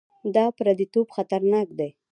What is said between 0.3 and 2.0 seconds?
دا پرديتوب خطرناک دی.